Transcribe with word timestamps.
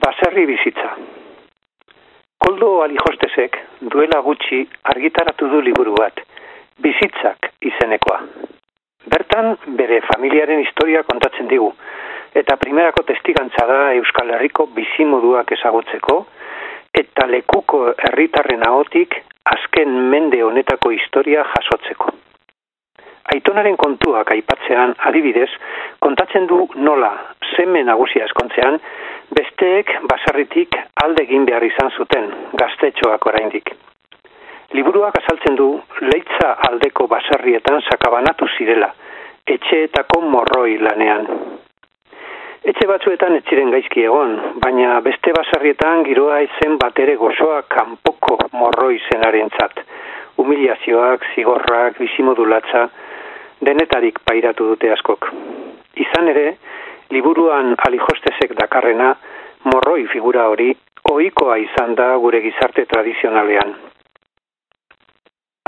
Baserri 0.00 0.46
bizitza. 0.46 0.94
Koldo 2.40 2.68
alijostezek 2.82 3.56
duela 3.92 4.20
gutxi 4.24 4.60
argitaratu 4.92 5.48
du 5.52 5.60
liburu 5.60 5.92
bat, 5.98 6.22
bizitzak 6.80 7.50
izenekoa. 7.70 8.20
Bertan 9.12 9.50
bere 9.80 10.00
familiaren 10.06 10.62
historia 10.64 11.02
kontatzen 11.10 11.50
digu, 11.52 11.68
eta 12.42 12.56
primerako 12.62 13.04
testigantza 13.10 13.66
da 13.68 13.80
Euskal 13.98 14.32
Herriko 14.36 14.70
bizimoduak 14.78 15.52
ezagutzeko, 15.58 16.16
eta 17.02 17.26
lekuko 17.34 17.82
herritarren 17.92 18.64
ahotik 18.70 19.20
azken 19.52 19.92
mende 20.14 20.40
honetako 20.46 20.94
historia 20.96 21.44
jasotzeko. 21.52 22.14
Aitonaren 23.34 23.76
kontuak 23.76 24.32
aipatzean 24.32 24.96
adibidez, 25.10 25.50
kontatzen 26.00 26.48
du 26.50 26.64
nola, 26.88 27.12
seme 27.56 27.82
nagusia 27.84 28.24
eskontzean, 28.28 28.78
besteek 29.36 29.92
basarritik 30.10 30.76
alde 31.04 31.24
egin 31.26 31.46
behar 31.48 31.64
izan 31.64 31.90
zuten, 31.96 32.28
gaztetxoak 32.62 33.26
oraindik. 33.32 33.72
Liburuak 34.76 35.16
azaltzen 35.18 35.56
du 35.58 35.70
leitza 36.06 36.52
aldeko 36.68 37.06
basarrietan 37.10 37.80
sakabanatu 37.90 38.46
zirela, 38.56 38.92
etxeetako 39.46 40.20
morroi 40.30 40.78
lanean. 40.78 41.26
Etxe 42.70 42.86
batzuetan 42.86 43.34
ez 43.38 43.42
ziren 43.48 43.70
gaizki 43.72 44.04
egon, 44.04 44.34
baina 44.62 44.98
beste 45.02 45.32
basarrietan 45.32 46.04
giroa 46.06 46.42
ezen 46.44 46.76
batere 46.82 47.14
gozoa 47.16 47.62
kanpoko 47.74 48.36
morroi 48.52 48.98
zenarentzat. 49.08 49.80
Humiliazioak, 50.38 51.24
zigorrak, 51.34 51.96
bizimodulatza, 51.98 52.84
denetarik 53.64 54.20
pairatu 54.28 54.68
dute 54.74 54.92
askok. 54.92 55.30
Izan 56.04 56.28
ere, 56.32 56.46
liburuan 57.10 57.74
alijostezek 57.86 58.54
dakarrena, 58.58 59.14
morroi 59.64 60.06
figura 60.12 60.46
hori, 60.48 60.70
ohikoa 61.10 61.56
izan 61.58 61.94
da 61.98 62.14
gure 62.22 62.40
gizarte 62.44 62.86
tradizionalean. 62.92 63.74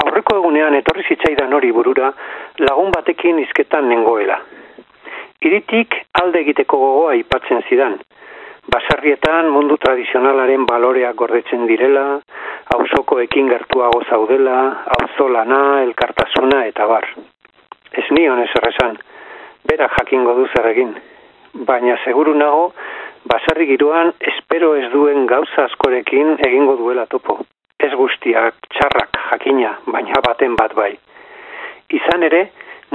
Aurreko 0.04 0.38
egunean 0.40 0.74
etorri 0.78 1.04
zitzaidan 1.08 1.52
hori 1.52 1.72
burura 1.72 2.12
lagun 2.58 2.90
batekin 2.94 3.38
izketan 3.42 3.88
nengoela. 3.90 4.38
Iritik 5.42 5.98
alde 6.22 6.40
egiteko 6.46 6.78
gogoa 6.78 7.12
aipatzen 7.16 7.62
zidan. 7.68 7.98
Basarrietan 8.72 9.50
mundu 9.50 9.76
tradizionalaren 9.82 10.66
baloreak 10.66 11.16
gordetzen 11.18 11.66
direla, 11.66 12.04
auzoko 12.76 13.18
ekin 13.20 13.50
gertuago 13.50 14.04
zaudela, 14.08 14.58
auzolana, 14.98 15.62
elkartasuna 15.82 16.64
eta 16.70 16.86
bar. 16.86 17.08
Ez 17.92 18.06
nion 18.14 18.38
ez 18.44 18.50
errezan, 18.60 19.00
bera 19.68 19.90
jakingo 19.98 20.36
du 20.38 20.46
zer 20.54 20.70
egin 20.70 20.94
baina 21.54 21.96
seguru 22.04 22.34
nago 22.34 22.72
basarri 23.24 23.66
giroan 23.66 24.12
espero 24.32 24.74
ez 24.76 24.90
duen 24.92 25.26
gauza 25.26 25.64
askorekin 25.64 26.36
egingo 26.46 26.76
duela 26.76 27.06
topo. 27.06 27.38
Ez 27.78 27.92
guztiak 27.98 28.54
txarrak 28.74 29.18
jakina, 29.30 29.76
baina 29.86 30.20
baten 30.26 30.56
bat 30.56 30.74
bai. 30.74 30.92
Izan 31.92 32.22
ere, 32.22 32.42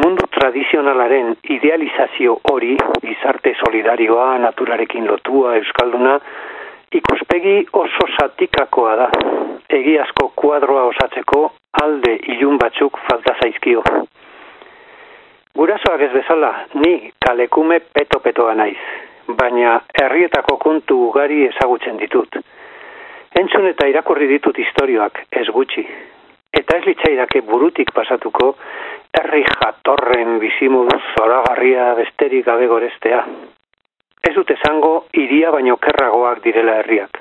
mundu 0.04 0.28
tradizionalaren 0.34 1.36
idealizazio 1.56 2.38
hori, 2.52 2.76
gizarte 3.04 3.54
solidarioa, 3.66 4.38
naturarekin 4.44 5.08
lotua, 5.08 5.56
euskalduna, 5.60 6.18
ikuspegi 7.02 7.58
oso 7.74 8.08
satikakoa 8.16 8.96
da. 8.96 9.10
Egiazko 9.80 10.32
kuadroa 10.36 10.86
osatzeko 10.92 11.42
alde 11.84 12.16
ilun 12.36 12.58
batzuk 12.62 12.98
falta 13.10 13.36
zaizkio. 13.42 13.84
Gurasoak 15.58 16.02
ez 16.02 16.12
bezala, 16.14 16.52
ni 16.86 17.10
kalekume 17.26 17.80
peto-petoa 17.94 18.52
naiz, 18.54 18.78
baina 19.40 19.72
herrietako 20.02 20.58
kontu 20.62 20.98
ugari 21.08 21.40
ezagutzen 21.48 21.98
ditut. 21.98 22.38
Entzun 23.42 23.66
eta 23.66 23.88
irakurri 23.90 24.28
ditut 24.30 24.60
historioak, 24.62 25.24
ez 25.32 25.48
gutxi. 25.56 25.82
Eta 26.60 26.78
ez 26.78 26.84
litzaidake 26.86 27.42
burutik 27.48 27.90
pasatuko, 27.96 28.52
herri 29.18 29.42
jatorren 29.48 30.38
bizimodu 30.44 31.00
zoragarria 31.16 31.88
besterik 32.04 32.46
gabe 32.46 32.70
gorestea. 32.76 33.24
Ez 34.30 34.36
dut 34.38 34.54
esango, 34.60 34.94
iria 35.24 35.50
baino 35.58 35.80
kerragoak 35.88 36.44
direla 36.46 36.78
herriak. 36.84 37.18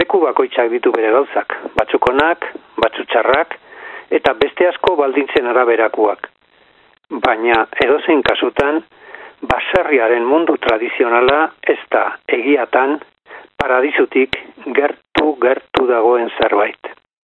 Leku 0.00 0.24
bakoitzak 0.24 0.72
ditu 0.72 0.96
bere 0.96 1.12
gauzak, 1.12 1.60
batzukonak, 1.76 2.48
batzutxarrak, 2.80 3.60
eta 4.20 4.36
beste 4.40 4.72
asko 4.72 4.96
baldintzen 4.96 5.52
araberakuak 5.52 6.27
baina 7.10 7.66
edozein 7.84 8.22
kasutan 8.22 8.82
baserriaren 9.50 10.24
mundu 10.24 10.56
tradizionala 10.56 11.40
ez 11.74 11.78
da 11.90 12.04
egiatan 12.38 12.98
paradizutik 13.62 14.38
gertu 14.78 15.34
gertu 15.42 15.86
dagoen 15.86 16.30
zerbait. 16.38 16.97